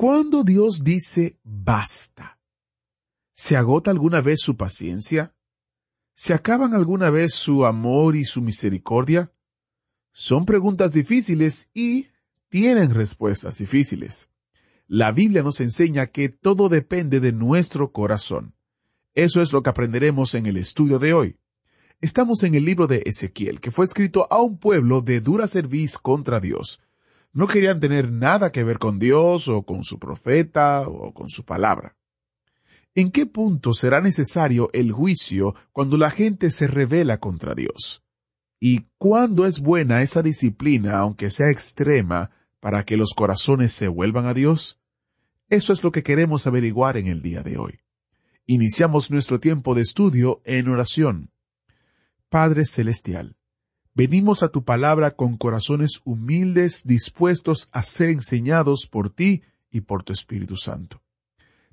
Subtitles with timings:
[0.00, 2.38] ¿Cuándo Dios dice basta?
[3.34, 5.34] ¿Se agota alguna vez su paciencia?
[6.14, 9.32] ¿Se acaban alguna vez su amor y su misericordia?
[10.12, 12.06] Son preguntas difíciles y
[12.48, 14.30] tienen respuestas difíciles.
[14.86, 18.54] La Biblia nos enseña que todo depende de nuestro corazón.
[19.14, 21.38] Eso es lo que aprenderemos en el estudio de hoy.
[22.00, 25.98] Estamos en el libro de Ezequiel, que fue escrito a un pueblo de dura cerviz
[25.98, 26.80] contra Dios.
[27.32, 31.44] No querían tener nada que ver con Dios o con su profeta o con su
[31.44, 31.96] palabra.
[32.94, 38.02] ¿En qué punto será necesario el juicio cuando la gente se revela contra Dios?
[38.58, 44.26] ¿Y cuándo es buena esa disciplina, aunque sea extrema, para que los corazones se vuelvan
[44.26, 44.80] a Dios?
[45.48, 47.78] Eso es lo que queremos averiguar en el día de hoy.
[48.46, 51.30] Iniciamos nuestro tiempo de estudio en oración.
[52.28, 53.37] Padre Celestial,
[53.98, 60.04] venimos a tu palabra con corazones humildes dispuestos a ser enseñados por ti y por
[60.04, 61.02] tu Espíritu Santo.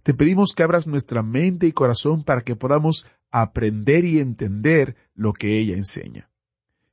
[0.02, 5.34] Te pedimos que abras nuestra mente y corazón para que podamos aprender y entender lo
[5.34, 6.32] que ella enseña.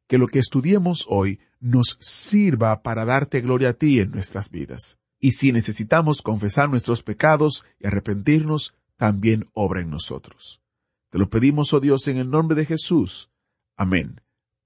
[0.06, 5.00] Que lo que estudiemos hoy nos sirva para darte gloria a ti en nuestras vidas.
[5.19, 10.61] Y si necesitamos confesar nuestros pecados y arrepentirnos, también obra en nosotros.
[11.08, 13.30] Te lo pedimos, oh Dios, en el nombre de Jesús.
[13.78, 14.20] Amén.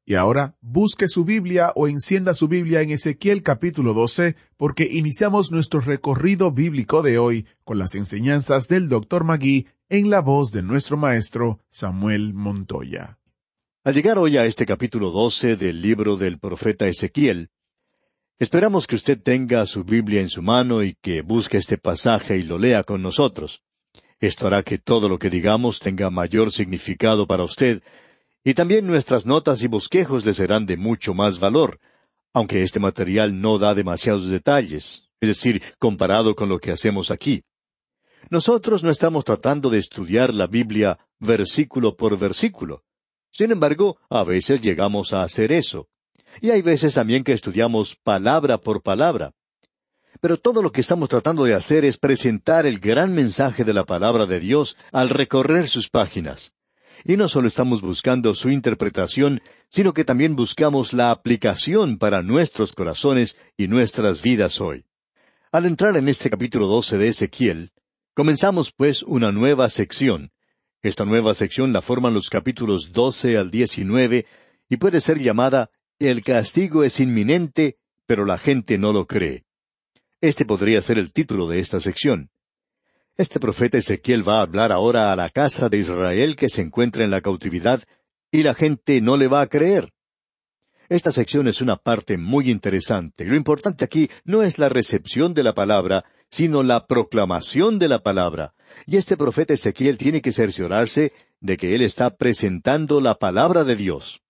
[0.08, 5.50] Y ahora busque su Biblia o encienda su Biblia en Ezequiel capítulo 12 porque iniciamos
[5.50, 9.24] nuestro recorrido bíblico de hoy con las enseñanzas del Dr.
[9.24, 13.18] Magui en la voz de nuestro maestro Samuel Montoya.
[13.82, 17.50] Al llegar hoy a este capítulo 12 del libro del profeta Ezequiel,
[18.38, 22.42] esperamos que usted tenga su Biblia en su mano y que busque este pasaje y
[22.42, 23.64] lo lea con nosotros.
[24.20, 27.82] Esto hará que todo lo que digamos tenga mayor significado para usted
[28.46, 31.80] y también nuestras notas y bosquejos le serán de mucho más valor,
[32.32, 37.42] aunque este material no da demasiados detalles, es decir, comparado con lo que hacemos aquí.
[38.30, 42.84] Nosotros no estamos tratando de estudiar la Biblia versículo por versículo.
[43.32, 45.88] Sin embargo, a veces llegamos a hacer eso.
[46.40, 49.32] Y hay veces también que estudiamos palabra por palabra.
[50.20, 53.82] Pero todo lo que estamos tratando de hacer es presentar el gran mensaje de la
[53.82, 56.55] palabra de Dios al recorrer sus páginas.
[57.04, 62.72] Y no solo estamos buscando su interpretación, sino que también buscamos la aplicación para nuestros
[62.72, 64.84] corazones y nuestras vidas hoy.
[65.52, 67.72] Al entrar en este capítulo 12 de Ezequiel,
[68.14, 70.32] comenzamos pues una nueva sección.
[70.82, 74.26] Esta nueva sección la forman los capítulos 12 al 19
[74.68, 79.44] y puede ser llamada El castigo es inminente, pero la gente no lo cree.
[80.20, 82.30] Este podría ser el título de esta sección.
[83.18, 87.02] Este profeta Ezequiel va a hablar ahora a la casa de Israel que se encuentra
[87.02, 87.82] en la cautividad,
[88.30, 89.94] y la gente no le va a creer.
[90.90, 93.24] Esta sección es una parte muy interesante.
[93.24, 98.02] Lo importante aquí no es la recepción de la palabra, sino la proclamación de la
[98.02, 98.52] palabra.
[98.84, 103.76] Y este profeta Ezequiel tiene que cerciorarse de que él está presentando la palabra de
[103.76, 104.20] Dios.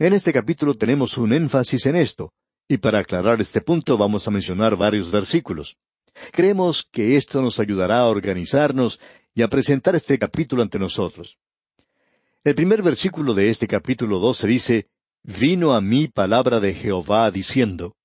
[0.00, 2.32] En este capítulo tenemos un énfasis en esto,
[2.66, 5.76] y para aclarar este punto vamos a mencionar varios versículos.
[6.30, 9.00] Creemos que esto nos ayudará a organizarnos
[9.34, 11.38] y a presentar este capítulo ante nosotros.
[12.44, 14.88] El primer versículo de este capítulo doce dice,
[15.22, 17.96] Vino a mí palabra de Jehová diciendo.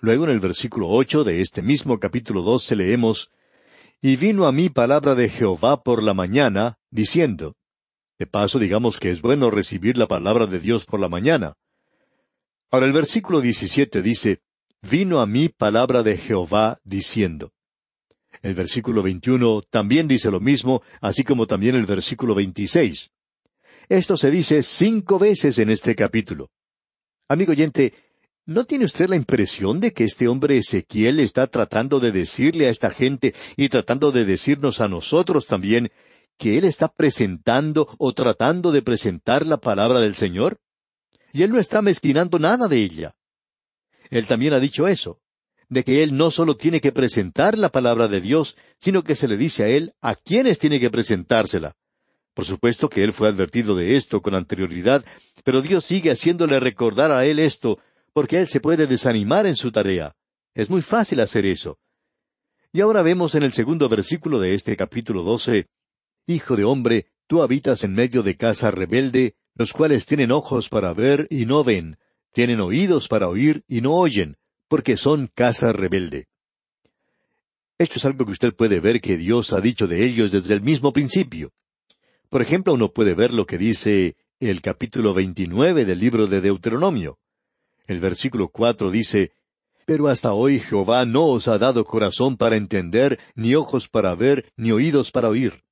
[0.00, 3.30] Luego en el versículo ocho de este mismo capítulo doce leemos,
[4.00, 7.56] Y vino a mí palabra de Jehová por la mañana, diciendo.
[8.18, 11.54] De paso, digamos que es bueno recibir la palabra de Dios por la mañana.
[12.70, 14.40] Ahora el versículo diecisiete dice,
[14.82, 17.52] vino a mí palabra de Jehová diciendo.
[18.42, 23.10] El versículo 21 también dice lo mismo, así como también el versículo 26.
[23.88, 26.50] Esto se dice cinco veces en este capítulo.
[27.28, 27.92] Amigo oyente,
[28.46, 32.70] ¿no tiene usted la impresión de que este hombre Ezequiel está tratando de decirle a
[32.70, 35.90] esta gente y tratando de decirnos a nosotros también
[36.38, 40.58] que él está presentando o tratando de presentar la palabra del Señor?
[41.32, 43.14] Y él no está mezquinando nada de ella.
[44.10, 45.20] Él también ha dicho eso,
[45.68, 49.28] de que Él no solo tiene que presentar la palabra de Dios, sino que se
[49.28, 51.76] le dice a Él a quiénes tiene que presentársela.
[52.34, 55.04] Por supuesto que Él fue advertido de esto con anterioridad,
[55.44, 57.78] pero Dios sigue haciéndole recordar a Él esto,
[58.12, 60.14] porque Él se puede desanimar en su tarea.
[60.54, 61.78] Es muy fácil hacer eso.
[62.72, 65.68] Y ahora vemos en el segundo versículo de este capítulo doce,
[66.26, 70.92] Hijo de hombre, tú habitas en medio de casa rebelde, los cuales tienen ojos para
[70.94, 71.96] ver y no ven,
[72.32, 74.36] tienen oídos para oír y no oyen,
[74.68, 76.28] porque son casa rebelde.
[77.78, 80.60] Esto es algo que usted puede ver que Dios ha dicho de ellos desde el
[80.60, 81.52] mismo principio.
[82.28, 87.18] Por ejemplo, uno puede ver lo que dice el capítulo veintinueve del libro de Deuteronomio.
[87.86, 89.32] El versículo cuatro dice,
[89.86, 94.52] Pero hasta hoy Jehová no os ha dado corazón para entender, ni ojos para ver,
[94.56, 95.64] ni oídos para oír.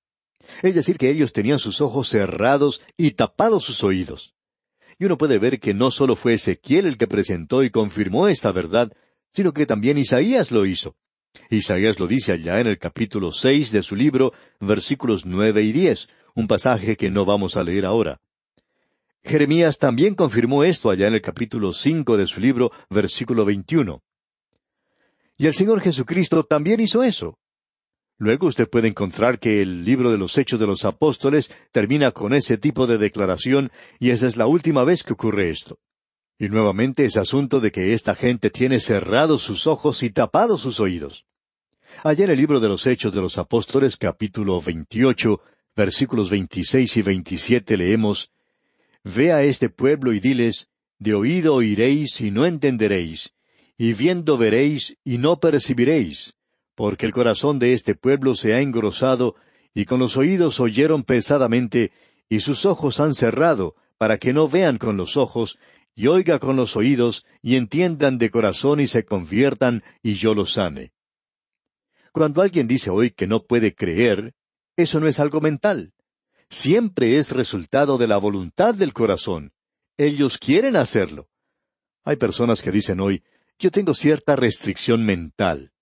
[0.62, 4.34] Es decir, que ellos tenían sus ojos cerrados y tapados sus oídos.
[4.98, 8.50] Y uno puede ver que no solo fue Ezequiel el que presentó y confirmó esta
[8.50, 8.92] verdad,
[9.32, 10.96] sino que también Isaías lo hizo.
[11.50, 16.08] Isaías lo dice allá en el capítulo seis de su libro, versículos nueve y diez,
[16.34, 18.20] un pasaje que no vamos a leer ahora.
[19.22, 24.02] Jeremías también confirmó esto allá en el capítulo cinco de su libro, versículo veintiuno.
[25.36, 27.38] Y el Señor Jesucristo también hizo eso.
[28.20, 32.34] Luego usted puede encontrar que el libro de los Hechos de los Apóstoles termina con
[32.34, 33.70] ese tipo de declaración
[34.00, 35.78] y esa es la última vez que ocurre esto.
[36.36, 40.80] Y nuevamente es asunto de que esta gente tiene cerrados sus ojos y tapados sus
[40.80, 41.26] oídos.
[42.02, 45.40] Allá en el libro de los Hechos de los Apóstoles capítulo 28,
[45.76, 48.32] versículos 26 y 27 leemos,
[49.04, 50.68] Ve a este pueblo y diles,
[50.98, 53.32] de oído oiréis y no entenderéis,
[53.76, 56.34] y viendo veréis y no percibiréis
[56.78, 59.34] porque el corazón de este pueblo se ha engrosado,
[59.74, 61.90] y con los oídos oyeron pesadamente,
[62.28, 65.58] y sus ojos han cerrado, para que no vean con los ojos,
[65.96, 70.52] y oiga con los oídos, y entiendan de corazón y se conviertan, y yo los
[70.52, 70.92] sane.
[72.12, 74.34] Cuando alguien dice hoy que no puede creer,
[74.76, 75.94] eso no es algo mental.
[76.48, 79.50] Siempre es resultado de la voluntad del corazón.
[79.96, 81.26] Ellos quieren hacerlo.
[82.04, 83.24] Hay personas que dicen hoy,
[83.58, 85.72] yo tengo cierta restricción mental.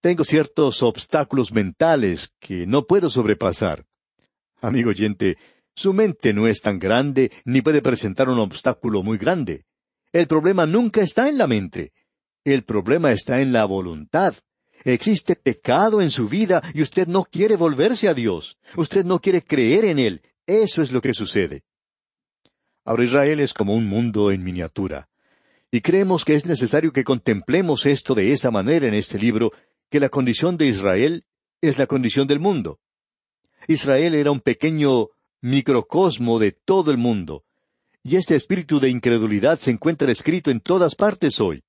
[0.00, 3.84] Tengo ciertos obstáculos mentales que no puedo sobrepasar.
[4.62, 5.36] Amigo oyente,
[5.74, 9.66] su mente no es tan grande ni puede presentar un obstáculo muy grande.
[10.12, 11.92] El problema nunca está en la mente.
[12.44, 14.34] El problema está en la voluntad.
[14.84, 18.56] Existe pecado en su vida y usted no quiere volverse a Dios.
[18.76, 20.22] Usted no quiere creer en Él.
[20.46, 21.62] Eso es lo que sucede.
[22.86, 25.10] Ahora Israel es como un mundo en miniatura.
[25.70, 29.52] Y creemos que es necesario que contemplemos esto de esa manera en este libro
[29.90, 31.24] que la condición de Israel
[31.60, 32.78] es la condición del mundo.
[33.68, 35.08] Israel era un pequeño
[35.42, 37.44] microcosmo de todo el mundo,
[38.02, 41.62] y este espíritu de incredulidad se encuentra escrito en todas partes hoy.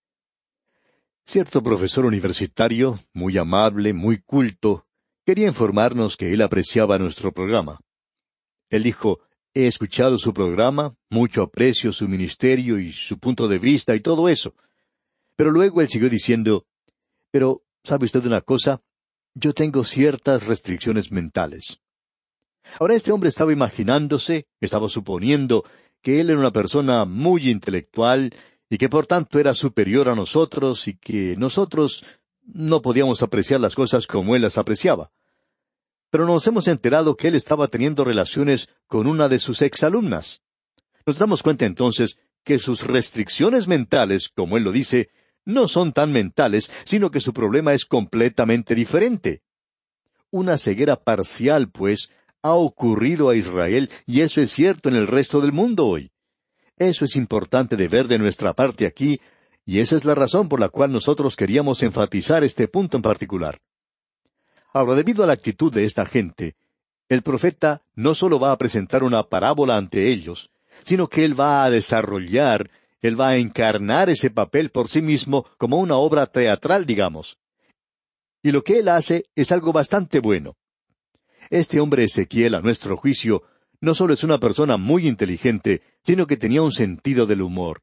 [1.26, 4.86] Cierto profesor universitario, muy amable, muy culto,
[5.26, 7.80] quería informarnos que él apreciaba nuestro programa.
[8.70, 9.20] Él dijo,
[9.54, 14.30] he escuchado su programa, mucho aprecio su ministerio y su punto de vista y todo
[14.30, 14.56] eso.
[15.36, 16.66] Pero luego él siguió diciendo,
[17.32, 18.82] pero ¿Sabe usted una cosa?
[19.34, 21.80] Yo tengo ciertas restricciones mentales.
[22.80, 25.66] Ahora este hombre estaba imaginándose, estaba suponiendo
[26.02, 28.34] que él era una persona muy intelectual
[28.70, 32.04] y que por tanto era superior a nosotros y que nosotros
[32.44, 35.12] no podíamos apreciar las cosas como él las apreciaba.
[36.10, 40.42] Pero nos hemos enterado que él estaba teniendo relaciones con una de sus exalumnas.
[41.06, 45.10] Nos damos cuenta entonces que sus restricciones mentales, como él lo dice,
[45.46, 49.42] no son tan mentales, sino que su problema es completamente diferente.
[50.30, 52.10] Una ceguera parcial, pues,
[52.42, 56.12] ha ocurrido a Israel y eso es cierto en el resto del mundo hoy.
[56.78, 59.22] Eso es importante de ver de nuestra parte aquí,
[59.66, 63.62] y esa es la razón por la cual nosotros queríamos enfatizar este punto en particular.
[64.74, 66.56] Ahora, debido a la actitud de esta gente,
[67.10, 70.50] el profeta no solo va a presentar una parábola ante ellos,
[70.84, 75.46] sino que él va a desarrollar él va a encarnar ese papel por sí mismo
[75.58, 77.38] como una obra teatral, digamos.
[78.44, 80.56] Y lo que Él hace es algo bastante bueno.
[81.50, 83.44] Este hombre Ezequiel, a nuestro juicio,
[83.82, 87.82] no solo es una persona muy inteligente, sino que tenía un sentido del humor.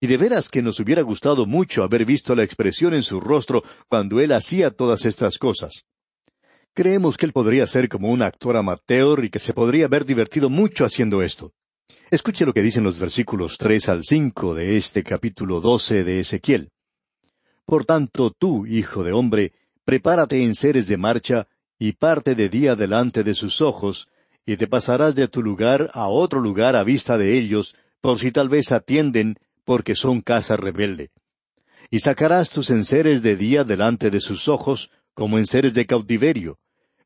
[0.00, 3.62] Y de veras que nos hubiera gustado mucho haber visto la expresión en su rostro
[3.88, 5.84] cuando él hacía todas estas cosas.
[6.74, 10.50] Creemos que él podría ser como un actor amateur y que se podría haber divertido
[10.50, 11.52] mucho haciendo esto.
[12.10, 16.70] Escuche lo que dicen los versículos tres al cinco de este capítulo doce de Ezequiel.
[17.64, 19.52] Por tanto, tú, hijo de hombre,
[19.84, 24.08] prepárate en seres de marcha, y parte de día delante de sus ojos,
[24.46, 28.30] y te pasarás de tu lugar a otro lugar a vista de ellos, por si
[28.30, 31.10] tal vez atienden, porque son casa rebelde.
[31.90, 36.58] Y sacarás tus enseres de día delante de sus ojos, como enseres de cautiverio,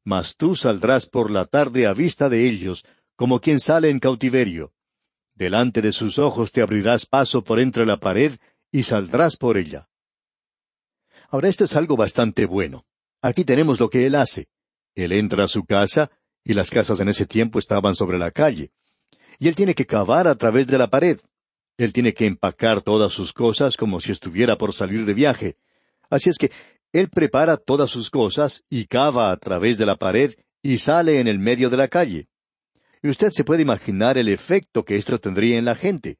[0.04, 2.84] mas tú saldrás por la tarde a vista de ellos,
[3.20, 4.72] como quien sale en cautiverio.
[5.34, 8.32] Delante de sus ojos te abrirás paso por entre la pared
[8.72, 9.90] y saldrás por ella.
[11.28, 12.86] Ahora esto es algo bastante bueno.
[13.20, 14.48] Aquí tenemos lo que él hace.
[14.94, 16.10] Él entra a su casa,
[16.42, 18.72] y las casas en ese tiempo estaban sobre la calle.
[19.38, 21.20] Y él tiene que cavar a través de la pared.
[21.76, 25.58] Él tiene que empacar todas sus cosas como si estuviera por salir de viaje.
[26.08, 26.50] Así es que
[26.90, 31.28] él prepara todas sus cosas y cava a través de la pared y sale en
[31.28, 32.30] el medio de la calle.
[33.02, 36.18] Y usted se puede imaginar el efecto que esto tendría en la gente.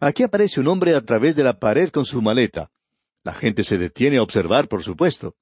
[0.00, 2.70] Aquí aparece un hombre a través de la pared con su maleta.
[3.24, 5.36] La gente se detiene a observar, por supuesto.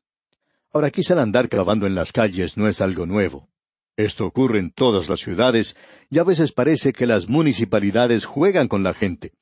[0.73, 3.49] Ahora quizá el andar cavando en las calles no es algo nuevo.
[3.97, 5.77] Esto ocurre en todas las ciudades
[6.11, 9.33] y a veces parece que las municipalidades juegan con la gente.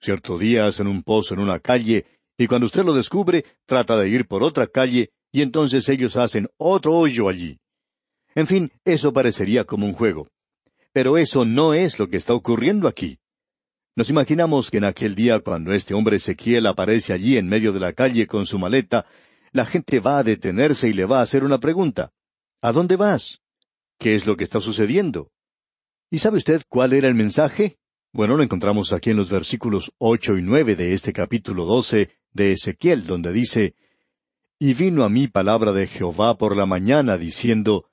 [0.00, 2.04] Cierto día hacen un pozo en una calle
[2.36, 6.48] y cuando usted lo descubre trata de ir por otra calle y entonces ellos hacen
[6.58, 7.58] otro hoyo allí.
[8.34, 10.28] En fin, eso parecería como un juego.
[10.96, 13.18] Pero eso no es lo que está ocurriendo aquí.
[13.96, 17.80] Nos imaginamos que en aquel día cuando este hombre Ezequiel aparece allí en medio de
[17.80, 19.04] la calle con su maleta,
[19.52, 22.14] la gente va a detenerse y le va a hacer una pregunta.
[22.62, 23.42] ¿A dónde vas?
[23.98, 25.30] ¿Qué es lo que está sucediendo?
[26.08, 27.76] ¿Y sabe usted cuál era el mensaje?
[28.14, 32.52] Bueno, lo encontramos aquí en los versículos ocho y nueve de este capítulo doce de
[32.52, 33.74] Ezequiel, donde dice
[34.58, 37.84] Y vino a mí palabra de Jehová por la mañana, diciendo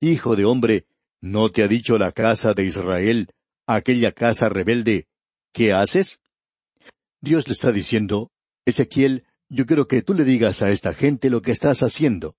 [0.00, 0.86] Hijo de hombre,
[1.20, 3.30] ¿no te ha dicho la casa de Israel,
[3.66, 5.06] aquella casa rebelde,
[5.52, 6.20] ¿qué haces?
[7.20, 8.30] Dios le está diciendo,
[8.64, 12.36] Ezequiel, yo quiero que tú le digas a esta gente lo que estás haciendo.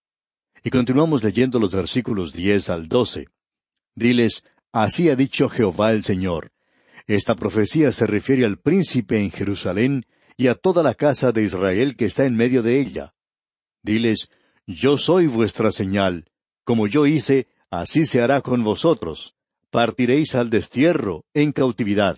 [0.63, 3.27] Y continuamos leyendo los versículos diez al doce.
[3.95, 6.51] Diles, Así ha dicho Jehová el Señor.
[7.07, 10.05] Esta profecía se refiere al príncipe en Jerusalén
[10.37, 13.15] y a toda la casa de Israel que está en medio de ella.
[13.81, 14.29] Diles,
[14.67, 16.25] Yo soy vuestra señal.
[16.63, 19.35] Como yo hice, así se hará con vosotros.
[19.71, 22.17] Partiréis al destierro, en cautividad.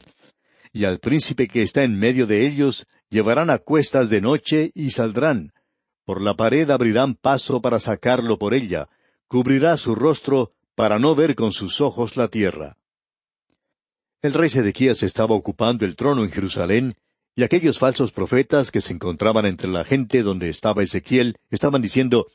[0.73, 4.91] Y al príncipe que está en medio de ellos, llevarán a cuestas de noche y
[4.91, 5.51] saldrán.
[6.05, 8.89] Por la pared abrirán paso para sacarlo por ella.
[9.27, 12.77] Cubrirá su rostro para no ver con sus ojos la tierra.
[14.21, 16.95] El rey Sedequías estaba ocupando el trono en Jerusalén,
[17.35, 22.27] y aquellos falsos profetas que se encontraban entre la gente donde estaba Ezequiel estaban diciendo,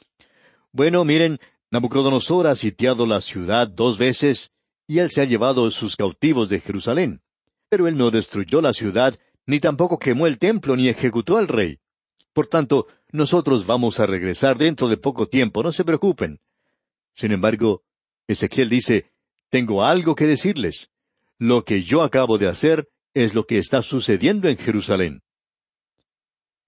[0.73, 1.39] Bueno, miren,
[1.71, 4.53] Nabucodonosor ha sitiado la ciudad dos veces,
[4.87, 7.23] y él se ha llevado sus cautivos de Jerusalén.
[7.69, 11.79] Pero él no destruyó la ciudad, ni tampoco quemó el templo, ni ejecutó al rey.
[12.33, 16.39] Por tanto, nosotros vamos a regresar dentro de poco tiempo, no se preocupen.
[17.15, 17.83] Sin embargo,
[18.29, 19.11] Ezequiel dice,
[19.49, 20.91] Tengo algo que decirles.
[21.39, 25.23] Lo que yo acabo de hacer es lo que está sucediendo en Jerusalén.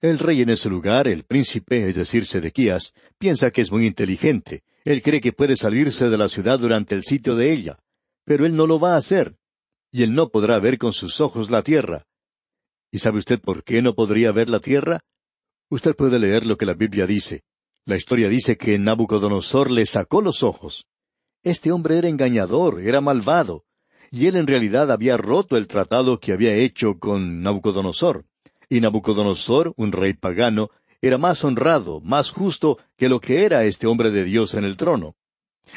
[0.00, 4.62] El rey en ese lugar, el príncipe, es decir, Sedequías, piensa que es muy inteligente.
[4.84, 7.78] Él cree que puede salirse de la ciudad durante el sitio de ella.
[8.24, 9.36] Pero él no lo va a hacer.
[9.90, 12.04] Y él no podrá ver con sus ojos la tierra.
[12.90, 15.00] ¿Y sabe usted por qué no podría ver la tierra?
[15.70, 17.42] Usted puede leer lo que la Biblia dice.
[17.84, 20.86] La historia dice que Nabucodonosor le sacó los ojos.
[21.42, 23.64] Este hombre era engañador, era malvado,
[24.10, 28.24] y él en realidad había roto el tratado que había hecho con Nabucodonosor.
[28.68, 33.86] Y Nabucodonosor, un rey pagano, era más honrado, más justo que lo que era este
[33.86, 35.16] hombre de Dios en el trono.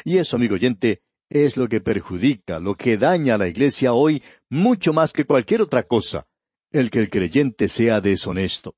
[0.04, 4.22] Y eso, amigo oyente, es lo que perjudica, lo que daña a la iglesia hoy
[4.50, 6.26] mucho más que cualquier otra cosa,
[6.70, 8.74] el que el creyente sea deshonesto.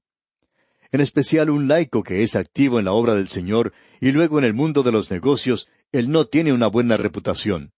[0.92, 4.44] En especial un laico que es activo en la obra del Señor y luego en
[4.44, 7.72] el mundo de los negocios, él no tiene una buena reputación.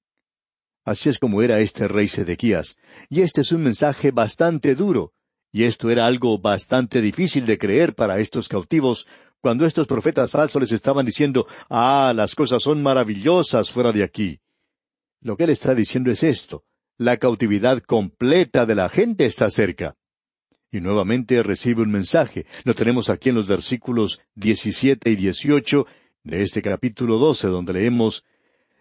[0.85, 2.76] Así es como era este rey Sedequías.
[3.08, 5.12] Y este es un mensaje bastante duro.
[5.53, 9.07] Y esto era algo bastante difícil de creer para estos cautivos,
[9.41, 14.41] cuando estos profetas falsos les estaban diciendo, ah, las cosas son maravillosas fuera de aquí.
[15.21, 16.65] Lo que él está diciendo es esto,
[16.99, 19.97] la cautividad completa de la gente está cerca.
[20.71, 22.47] Y nuevamente recibe un mensaje.
[22.65, 25.87] Lo tenemos aquí en los versículos diecisiete y dieciocho
[26.25, 28.25] de este capítulo doce, donde leemos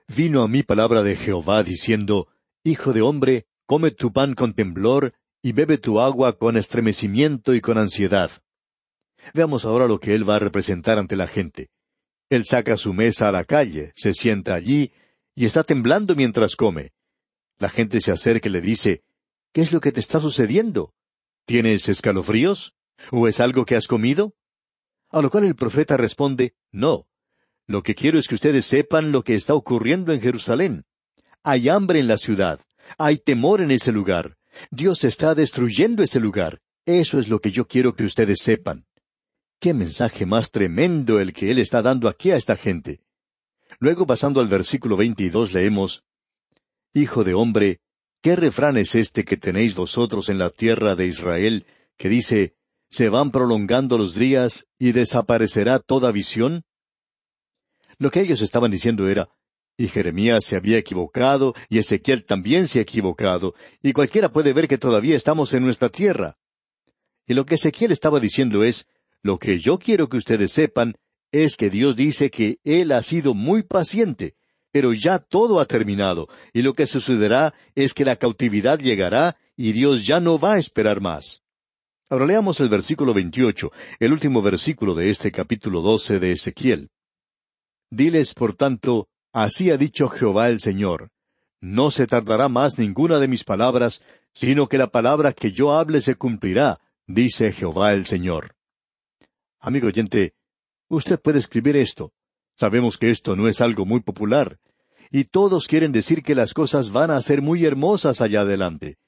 [0.07, 2.27] vino a mí palabra de Jehová diciendo,
[2.63, 5.13] Hijo de hombre, come tu pan con temblor
[5.45, 8.31] y bebe tu agua con estremecimiento y con ansiedad.
[9.35, 11.69] Veamos ahora lo que él va a representar ante la gente.
[12.31, 14.91] Él saca su mesa a la calle, se sienta allí
[15.35, 16.93] y está temblando mientras come.
[17.59, 19.03] La gente se acerca y le dice,
[19.53, 20.95] ¿Qué es lo que te está sucediendo?
[21.45, 22.73] ¿Tienes escalofríos?
[23.11, 24.33] ¿O es algo que has comido?
[25.11, 27.05] A lo cual el profeta responde, No,
[27.67, 30.85] lo que quiero es que ustedes sepan lo que está ocurriendo en Jerusalén.
[31.43, 32.61] Hay hambre en la ciudad.
[32.97, 34.37] Hay temor en ese lugar.
[34.71, 36.59] Dios está destruyendo ese lugar.
[36.85, 38.85] Eso es lo que yo quiero que ustedes sepan.
[39.59, 43.01] Qué mensaje más tremendo el que Él está dando aquí a esta gente.
[43.79, 46.03] Luego, pasando al versículo veintidós, leemos
[46.93, 47.79] Hijo de hombre,
[48.21, 51.65] ¿qué refrán es este que tenéis vosotros en la tierra de Israel,
[51.97, 52.55] que dice
[52.89, 56.63] ¿Se van prolongando los días y desaparecerá toda visión?
[57.97, 59.29] Lo que ellos estaban diciendo era,
[59.77, 64.67] y Jeremías se había equivocado, y Ezequiel también se ha equivocado, y cualquiera puede ver
[64.67, 66.38] que todavía estamos en nuestra tierra.
[67.27, 68.88] Y lo que Ezequiel estaba diciendo es,
[69.22, 70.96] lo que yo quiero que ustedes sepan
[71.32, 74.36] es que Dios dice que Él ha sido muy paciente,
[74.72, 79.72] pero ya todo ha terminado, y lo que sucederá es que la cautividad llegará y
[79.72, 81.41] Dios ya no va a esperar más.
[82.10, 86.89] Ahora leamos el versículo veintiocho, el último versículo de este capítulo doce de Ezequiel.
[87.89, 91.11] Diles, por tanto, así ha dicho Jehová el Señor,
[91.59, 94.01] no se tardará más ninguna de mis palabras,
[94.31, 98.55] sino que la palabra que yo hable se cumplirá, dice Jehová el Señor.
[99.59, 100.35] Amigo oyente,
[100.87, 102.13] usted puede escribir esto.
[102.55, 104.57] Sabemos que esto no es algo muy popular,
[105.11, 108.99] y todos quieren decir que las cosas van a ser muy hermosas allá adelante.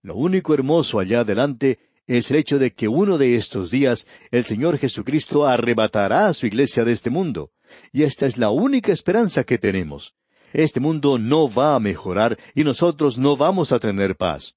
[0.00, 4.44] Lo único hermoso allá adelante es el hecho de que uno de estos días el
[4.44, 7.50] Señor Jesucristo arrebatará a su iglesia de este mundo.
[7.92, 10.14] Y esta es la única esperanza que tenemos.
[10.52, 14.54] Este mundo no va a mejorar y nosotros no vamos a tener paz.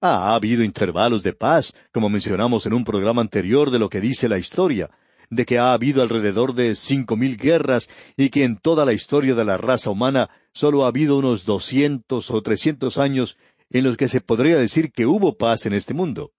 [0.00, 4.28] ha habido intervalos de paz, como mencionamos en un programa anterior de lo que dice
[4.28, 4.90] la historia,
[5.30, 9.34] de que ha habido alrededor de cinco mil guerras y que en toda la historia
[9.34, 13.38] de la raza humana solo ha habido unos doscientos o trescientos años
[13.70, 16.32] en los que se podría decir que hubo paz en este mundo.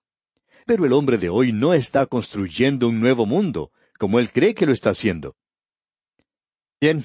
[0.70, 4.68] Pero el hombre de hoy no está construyendo un nuevo mundo, como él cree que
[4.68, 5.36] lo está haciendo.
[6.80, 7.04] Bien,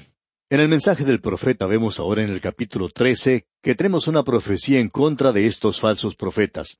[0.50, 4.80] en el mensaje del profeta vemos ahora en el capítulo trece que tenemos una profecía
[4.80, 6.76] en contra de estos falsos profetas.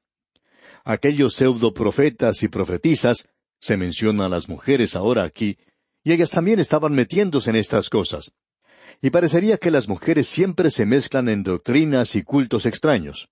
[0.85, 5.57] Aquellos pseudo profetas y profetizas, se mencionan a las mujeres ahora aquí,
[6.03, 8.33] y ellas también estaban metiéndose en estas cosas.
[9.01, 13.31] Y parecería que las mujeres siempre se mezclan en doctrinas y cultos extraños.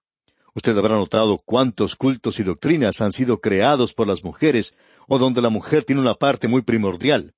[0.54, 4.74] Usted habrá notado cuántos cultos y doctrinas han sido creados por las mujeres,
[5.08, 7.34] o donde la mujer tiene una parte muy primordial.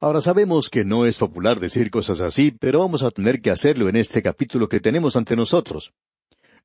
[0.00, 3.88] Ahora sabemos que no es popular decir cosas así, pero vamos a tener que hacerlo
[3.88, 5.92] en este capítulo que tenemos ante nosotros.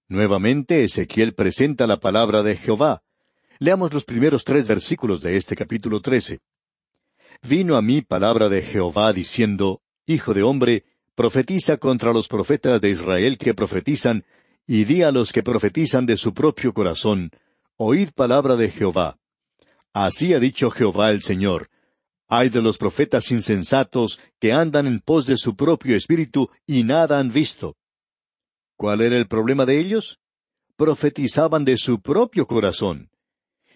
[0.07, 3.01] Nuevamente Ezequiel presenta la palabra de Jehová.
[3.57, 6.41] Leamos los primeros tres versículos de este capítulo trece.
[7.41, 10.83] Vino a mí palabra de Jehová diciendo, Hijo de hombre,
[11.15, 14.25] profetiza contra los profetas de Israel que profetizan,
[14.67, 17.31] y di a los que profetizan de su propio corazón,
[17.77, 19.17] Oíd palabra de Jehová.
[19.93, 21.69] Así ha dicho Jehová el Señor,
[22.35, 27.19] hay de los profetas insensatos que andan en pos de su propio espíritu y nada
[27.19, 27.75] han visto.
[28.75, 30.19] ¿Cuál era el problema de ellos?
[30.75, 33.11] Profetizaban de su propio corazón.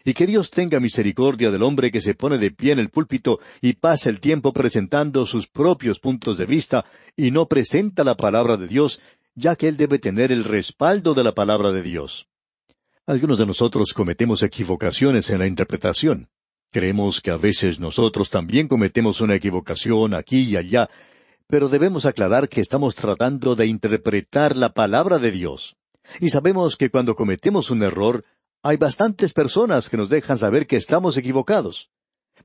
[0.03, 3.39] Y que Dios tenga misericordia del hombre que se pone de pie en el púlpito
[3.61, 8.57] y pasa el tiempo presentando sus propios puntos de vista y no presenta la palabra
[8.57, 9.01] de Dios,
[9.37, 12.27] ya que él debe tener el respaldo de la palabra de Dios.
[13.05, 16.27] Algunos de nosotros cometemos equivocaciones en la interpretación.
[16.71, 20.89] Creemos que a veces nosotros también cometemos una equivocación aquí y allá,
[21.45, 25.77] pero debemos aclarar que estamos tratando de interpretar la palabra de Dios.
[26.19, 28.25] Y sabemos que cuando cometemos un error,
[28.63, 31.91] hay bastantes personas que nos dejan saber que estamos equivocados.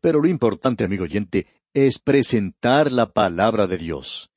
[0.03, 4.32] Pero lo importante, amigo oyente, es presentar la palabra de Dios.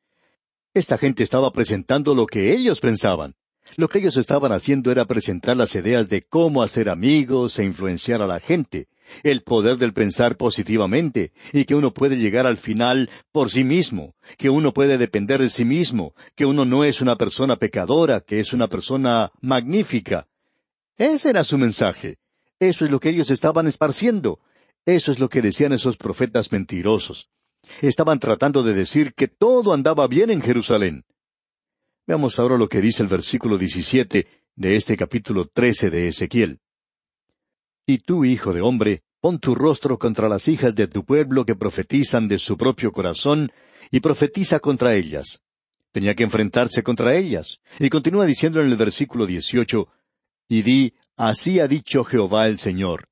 [0.76, 3.36] Esta gente estaba presentando lo que ellos pensaban.
[3.78, 8.22] Lo que ellos estaban haciendo era presentar las ideas de cómo hacer amigos e influenciar
[8.22, 8.90] a la gente,
[9.24, 14.16] el poder del pensar positivamente, y que uno puede llegar al final por sí mismo,
[14.38, 18.42] que uno puede depender de sí mismo, que uno no es una persona pecadora, que
[18.42, 20.28] es una persona magnífica.
[20.98, 22.18] Ese era su mensaje.
[22.60, 24.42] Eso es lo que ellos estaban esparciendo.
[24.86, 27.30] Eso es lo que decían esos profetas mentirosos.
[27.82, 31.06] Estaban tratando de decir que todo andaba bien en Jerusalén.
[32.08, 36.60] Veamos ahora lo que dice el versículo 17 de este capítulo 13 de Ezequiel.
[37.88, 41.56] Y tú, hijo de hombre, pon tu rostro contra las hijas de tu pueblo que
[41.56, 43.52] profetizan de su propio corazón,
[43.92, 45.42] y profetiza contra ellas.
[45.92, 47.60] Tenía que enfrentarse contra ellas.
[47.80, 49.88] Y continúa diciendo en el versículo 18,
[50.50, 53.08] y di, así ha dicho Jehová el Señor.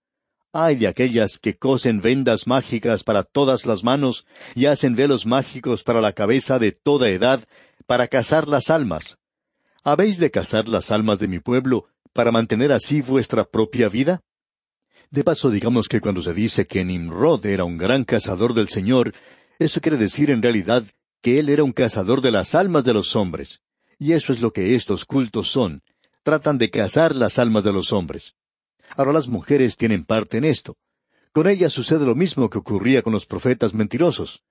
[0.55, 5.81] Ay de aquellas que cosen vendas mágicas para todas las manos y hacen velos mágicos
[5.81, 7.43] para la cabeza de toda edad,
[7.87, 9.17] para cazar las almas.
[9.83, 14.21] ¿Habéis de cazar las almas de mi pueblo para mantener así vuestra propia vida?
[15.09, 19.11] De paso, digamos que cuando se dice que Nimrod era un gran cazador del Señor,
[19.57, 20.83] eso quiere decir en realidad
[21.23, 23.61] que él era un cazador de las almas de los hombres.
[23.97, 25.81] Y eso es lo que estos cultos son.
[26.21, 28.35] Tratan de cazar las almas de los hombres.
[28.95, 30.77] Ahora las mujeres tienen parte en esto.
[31.31, 34.43] Con ellas sucede lo mismo que ocurría con los profetas mentirosos.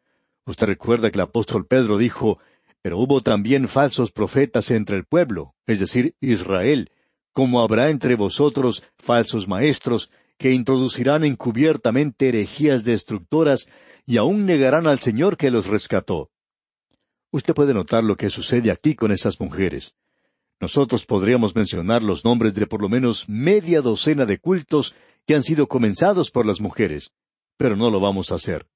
[0.46, 2.38] Usted recuerda que el apóstol Pedro dijo,
[2.83, 6.90] pero hubo también falsos profetas entre el pueblo, es decir, Israel,
[7.33, 13.68] como habrá entre vosotros falsos maestros, que introducirán encubiertamente herejías destructoras
[14.05, 16.31] y aún negarán al Señor que los rescató.
[17.31, 19.94] Usted puede notar lo que sucede aquí con esas mujeres.
[20.62, 24.94] Nosotros podríamos mencionar los nombres de por lo menos media docena de cultos
[25.27, 27.11] que han sido comenzados por las mujeres,
[27.57, 28.68] pero no lo vamos a hacer.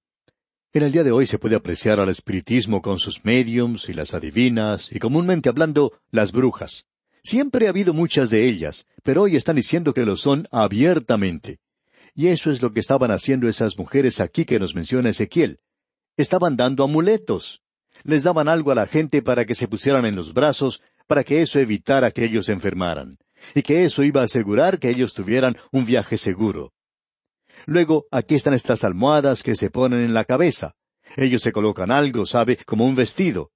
[0.73, 4.15] En el día de hoy se puede apreciar al espiritismo con sus mediums y las
[4.15, 6.87] adivinas, y comúnmente hablando, las brujas.
[7.23, 11.61] Siempre ha habido muchas de ellas, pero hoy están diciendo que lo son abiertamente.
[12.17, 15.61] Y eso es lo que estaban haciendo esas mujeres aquí que nos menciona Ezequiel.
[16.17, 17.63] Estaban dando amuletos.
[18.03, 21.43] Les daban algo a la gente para que se pusieran en los brazos para que
[21.43, 23.19] eso evitara que ellos enfermaran,
[23.55, 26.73] y que eso iba a asegurar que ellos tuvieran un viaje seguro.
[27.67, 30.75] Luego, aquí están estas almohadas que se ponen en la cabeza.
[31.17, 33.51] Ellos se colocan algo, sabe, como un vestido.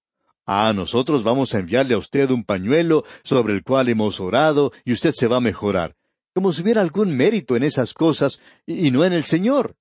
[0.47, 4.93] Ah, nosotros vamos a enviarle a usted un pañuelo sobre el cual hemos orado y
[4.93, 5.95] usted se va a mejorar,
[6.35, 9.77] como si hubiera algún mérito en esas cosas y no en el Señor.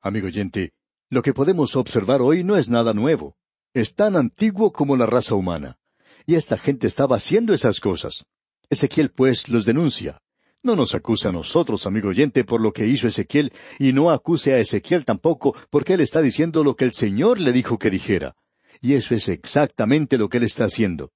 [0.00, 0.72] Amigo oyente,
[1.08, 3.36] lo que podemos observar hoy no es nada nuevo.
[3.72, 5.78] Es tan antiguo como la raza humana.
[6.26, 8.24] Y esta gente estaba haciendo esas cosas.
[8.70, 10.18] Ezequiel, pues, los denuncia.
[10.62, 14.54] No nos acuse a nosotros, amigo oyente, por lo que hizo Ezequiel, y no acuse
[14.54, 18.36] a Ezequiel tampoco, porque él está diciendo lo que el Señor le dijo que dijera.
[18.80, 21.10] Y eso es exactamente lo que él está haciendo.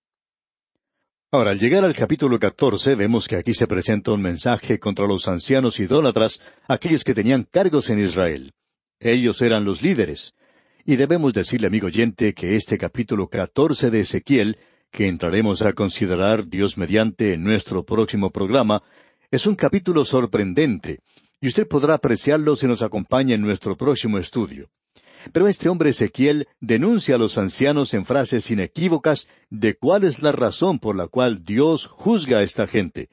[1.31, 5.29] Ahora, al llegar al capítulo catorce, vemos que aquí se presenta un mensaje contra los
[5.29, 8.53] ancianos idólatras, aquellos que tenían cargos en Israel.
[8.99, 10.35] Ellos eran los líderes.
[10.85, 14.57] Y debemos decirle, amigo oyente, que este capítulo catorce de Ezequiel
[14.91, 18.83] que entraremos a considerar Dios mediante en nuestro próximo programa,
[19.31, 21.01] es un capítulo sorprendente,
[21.41, 24.69] y usted podrá apreciarlo si nos acompaña en nuestro próximo estudio.
[25.33, 30.33] Pero este hombre Ezequiel denuncia a los ancianos en frases inequívocas de cuál es la
[30.33, 33.09] razón por la cual Dios juzga a esta gente.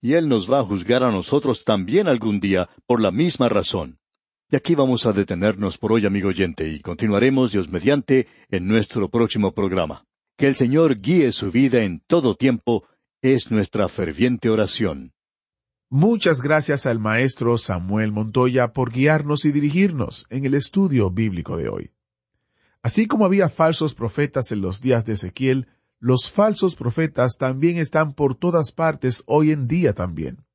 [0.00, 3.98] Y Él nos va a juzgar a nosotros también algún día por la misma razón.
[4.50, 9.08] Y aquí vamos a detenernos por hoy, amigo oyente, y continuaremos, Dios mediante, en nuestro
[9.08, 10.06] próximo programa.
[10.40, 12.88] Que el Señor guíe su vida en todo tiempo
[13.20, 15.12] es nuestra ferviente oración.
[15.90, 21.68] Muchas gracias al maestro Samuel Montoya por guiarnos y dirigirnos en el estudio bíblico de
[21.68, 21.90] hoy.
[22.80, 28.14] Así como había falsos profetas en los días de Ezequiel, los falsos profetas también están
[28.14, 30.46] por todas partes hoy en día también.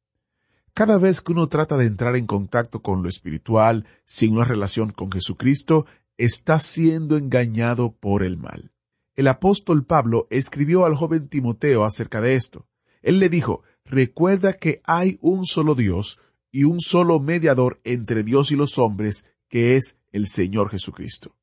[0.73, 4.89] Cada vez que uno trata de entrar en contacto con lo espiritual sin una relación
[4.89, 5.85] con Jesucristo,
[6.17, 8.71] está siendo engañado por el mal.
[9.15, 12.67] El apóstol Pablo escribió al joven Timoteo acerca de esto.
[13.01, 16.19] Él le dijo, recuerda que hay un solo Dios
[16.51, 21.35] y un solo mediador entre Dios y los hombres, que es el Señor Jesucristo.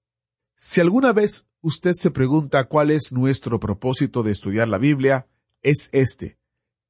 [0.56, 5.26] Si alguna vez usted se pregunta cuál es nuestro propósito de estudiar la Biblia,
[5.62, 6.38] es este,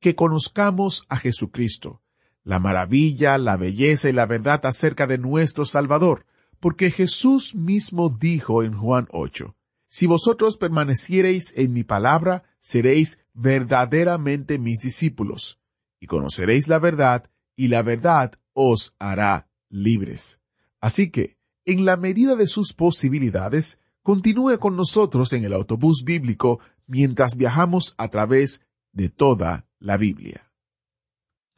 [0.01, 2.03] que conozcamos a Jesucristo,
[2.42, 6.27] la maravilla, la belleza y la verdad acerca de nuestro Salvador,
[6.59, 9.55] porque Jesús mismo dijo en Juan 8,
[9.92, 15.61] si vosotros permaneciereis en mi palabra, seréis verdaderamente mis discípulos,
[16.00, 20.40] y conoceréis la verdad, y la verdad os hará libres.
[20.81, 26.59] Así que, en la medida de sus posibilidades, continúe con nosotros en el autobús bíblico
[26.87, 30.51] mientras viajamos a través de toda la Biblia.